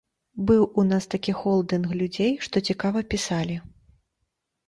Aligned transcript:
Быў 0.51 0.63
у 0.83 0.83
нас 0.91 1.03
такі 1.13 1.33
холдынг 1.41 1.91
людзей, 1.99 2.31
што 2.47 2.63
цікава 2.71 2.99
пісалі. 3.11 3.61